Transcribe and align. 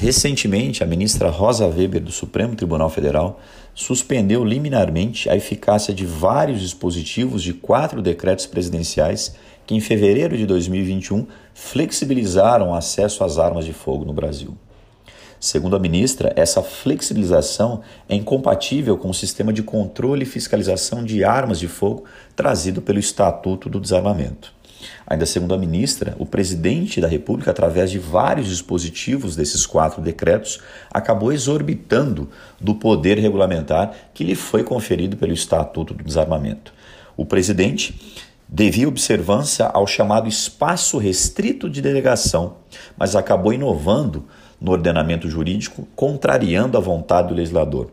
Recentemente, 0.00 0.84
a 0.84 0.86
ministra 0.86 1.28
Rosa 1.28 1.66
Weber 1.66 2.00
do 2.00 2.12
Supremo 2.12 2.54
Tribunal 2.54 2.88
Federal 2.88 3.40
suspendeu 3.74 4.44
liminarmente 4.44 5.28
a 5.28 5.34
eficácia 5.34 5.92
de 5.92 6.06
vários 6.06 6.60
dispositivos 6.60 7.42
de 7.42 7.52
quatro 7.52 8.00
decretos 8.00 8.46
presidenciais 8.46 9.34
que, 9.66 9.74
em 9.74 9.80
fevereiro 9.80 10.36
de 10.36 10.46
2021, 10.46 11.26
flexibilizaram 11.52 12.70
o 12.70 12.74
acesso 12.74 13.24
às 13.24 13.38
armas 13.38 13.64
de 13.64 13.72
fogo 13.72 14.04
no 14.04 14.12
Brasil. 14.12 14.56
Segundo 15.40 15.74
a 15.74 15.80
ministra, 15.80 16.32
essa 16.36 16.62
flexibilização 16.62 17.80
é 18.08 18.14
incompatível 18.14 18.96
com 18.96 19.10
o 19.10 19.14
sistema 19.14 19.52
de 19.52 19.64
controle 19.64 20.22
e 20.22 20.26
fiscalização 20.26 21.02
de 21.02 21.24
armas 21.24 21.58
de 21.58 21.66
fogo 21.66 22.04
trazido 22.36 22.80
pelo 22.80 23.00
Estatuto 23.00 23.68
do 23.68 23.80
Desarmamento. 23.80 24.57
Ainda 25.06 25.24
segundo 25.26 25.54
a 25.54 25.58
ministra, 25.58 26.14
o 26.18 26.26
presidente 26.26 27.00
da 27.00 27.08
República, 27.08 27.50
através 27.50 27.90
de 27.90 27.98
vários 27.98 28.48
dispositivos 28.48 29.34
desses 29.34 29.64
quatro 29.64 30.02
decretos, 30.02 30.60
acabou 30.90 31.32
exorbitando 31.32 32.28
do 32.60 32.74
poder 32.74 33.18
regulamentar 33.18 33.92
que 34.12 34.24
lhe 34.24 34.34
foi 34.34 34.62
conferido 34.62 35.16
pelo 35.16 35.32
Estatuto 35.32 35.94
do 35.94 36.04
Desarmamento. 36.04 36.72
O 37.16 37.24
presidente 37.24 38.24
devia 38.48 38.88
observância 38.88 39.66
ao 39.66 39.86
chamado 39.86 40.28
espaço 40.28 40.98
restrito 40.98 41.68
de 41.68 41.82
delegação, 41.82 42.56
mas 42.96 43.14
acabou 43.14 43.52
inovando 43.52 44.24
no 44.60 44.72
ordenamento 44.72 45.28
jurídico, 45.28 45.86
contrariando 45.94 46.76
a 46.76 46.80
vontade 46.80 47.28
do 47.28 47.34
legislador. 47.34 47.90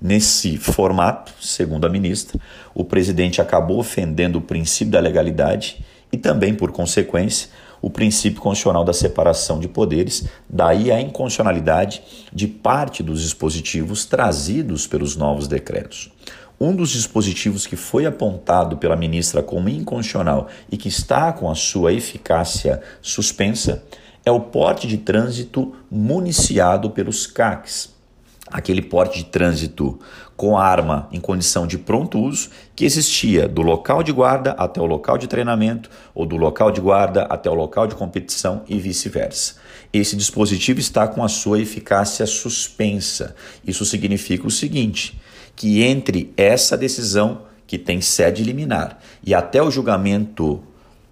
Nesse 0.00 0.58
formato, 0.58 1.32
segundo 1.40 1.86
a 1.86 1.90
ministra, 1.90 2.38
o 2.74 2.84
presidente 2.84 3.40
acabou 3.40 3.78
ofendendo 3.78 4.38
o 4.38 4.42
princípio 4.42 4.92
da 4.92 5.00
legalidade 5.00 5.84
e 6.14 6.16
também, 6.16 6.54
por 6.54 6.70
consequência, 6.70 7.48
o 7.82 7.90
princípio 7.90 8.40
constitucional 8.40 8.84
da 8.84 8.92
separação 8.92 9.58
de 9.58 9.66
poderes, 9.66 10.28
daí 10.48 10.92
a 10.92 11.00
inconstitucionalidade 11.00 12.02
de 12.32 12.46
parte 12.46 13.02
dos 13.02 13.20
dispositivos 13.20 14.06
trazidos 14.06 14.86
pelos 14.86 15.16
novos 15.16 15.48
decretos. 15.48 16.12
Um 16.60 16.72
dos 16.72 16.90
dispositivos 16.90 17.66
que 17.66 17.74
foi 17.74 18.06
apontado 18.06 18.76
pela 18.76 18.94
ministra 18.94 19.42
como 19.42 19.68
inconstitucional 19.68 20.46
e 20.70 20.76
que 20.76 20.86
está 20.86 21.32
com 21.32 21.50
a 21.50 21.56
sua 21.56 21.92
eficácia 21.92 22.80
suspensa 23.02 23.82
é 24.24 24.30
o 24.30 24.38
porte 24.38 24.86
de 24.86 24.98
trânsito 24.98 25.74
municiado 25.90 26.90
pelos 26.90 27.26
CACs. 27.26 27.92
Aquele 28.50 28.82
porte 28.82 29.18
de 29.18 29.24
trânsito 29.24 29.98
com 30.36 30.58
arma 30.58 31.08
em 31.10 31.20
condição 31.20 31.66
de 31.66 31.78
pronto 31.78 32.18
uso 32.18 32.50
que 32.76 32.84
existia 32.84 33.48
do 33.48 33.62
local 33.62 34.02
de 34.02 34.12
guarda 34.12 34.52
até 34.52 34.80
o 34.80 34.86
local 34.86 35.16
de 35.16 35.26
treinamento 35.26 35.88
ou 36.14 36.26
do 36.26 36.36
local 36.36 36.70
de 36.70 36.80
guarda 36.80 37.22
até 37.22 37.48
o 37.48 37.54
local 37.54 37.86
de 37.86 37.94
competição 37.94 38.62
e 38.68 38.78
vice-versa. 38.78 39.54
Esse 39.92 40.14
dispositivo 40.14 40.78
está 40.78 41.06
com 41.08 41.24
a 41.24 41.28
sua 41.28 41.60
eficácia 41.60 42.26
suspensa. 42.26 43.34
Isso 43.66 43.84
significa 43.84 44.46
o 44.46 44.50
seguinte: 44.50 45.18
que 45.56 45.82
entre 45.82 46.32
essa 46.36 46.76
decisão 46.76 47.42
que 47.66 47.78
tem 47.78 48.00
sede 48.00 48.42
liminar 48.42 48.98
e 49.24 49.34
até 49.34 49.62
o 49.62 49.70
julgamento 49.70 50.62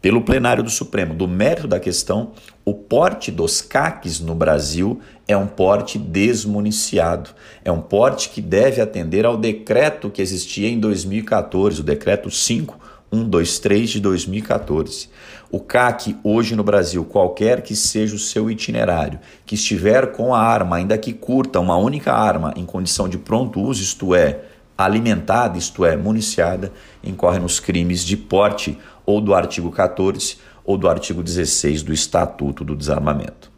pelo 0.00 0.22
plenário 0.22 0.62
do 0.62 0.70
Supremo 0.70 1.12
do 1.12 1.26
mérito 1.26 1.66
da 1.66 1.80
questão, 1.80 2.32
o 2.64 2.72
porte 2.72 3.32
dos 3.32 3.60
CACs 3.60 4.20
no 4.20 4.34
Brasil 4.34 5.00
é 5.26 5.36
um 5.36 5.46
porte 5.46 5.98
desmuniciado. 5.98 7.30
É 7.64 7.72
um 7.72 7.80
porte 7.80 8.28
que 8.28 8.40
deve 8.40 8.80
atender 8.80 9.26
ao 9.26 9.36
decreto 9.36 10.10
que 10.10 10.22
existia 10.22 10.68
em 10.68 10.78
2014, 10.78 11.80
o 11.80 11.84
decreto 11.84 12.30
5123 12.30 13.90
de 13.90 14.00
2014. 14.00 15.08
O 15.50 15.58
CAC 15.58 16.16
hoje 16.22 16.54
no 16.54 16.62
Brasil, 16.62 17.04
qualquer 17.04 17.62
que 17.62 17.74
seja 17.74 18.14
o 18.14 18.18
seu 18.18 18.50
itinerário, 18.50 19.18
que 19.46 19.54
estiver 19.54 20.12
com 20.12 20.34
a 20.34 20.40
arma, 20.40 20.76
ainda 20.76 20.96
que 20.98 21.12
curta, 21.12 21.58
uma 21.58 21.76
única 21.76 22.12
arma 22.12 22.52
em 22.54 22.66
condição 22.66 23.08
de 23.08 23.18
pronto 23.18 23.60
uso, 23.60 23.82
isto 23.82 24.14
é, 24.14 24.42
alimentada, 24.78 25.58
isto 25.58 25.84
é, 25.84 25.96
municiada, 25.96 26.72
incorre 27.02 27.40
nos 27.40 27.58
crimes 27.58 28.04
de 28.04 28.16
porte 28.16 28.78
ou 29.04 29.20
do 29.20 29.34
artigo 29.34 29.72
14 29.72 30.38
ou 30.64 30.78
do 30.78 30.88
artigo 30.88 31.20
16 31.20 31.82
do 31.82 31.92
Estatuto 31.92 32.64
do 32.64 32.76
Desarmamento. 32.76 33.57